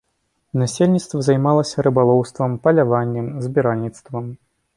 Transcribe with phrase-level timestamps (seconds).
[0.61, 4.25] Насельніцтва займалася рыбалоўствам, паляваннем, збіральніцтвам.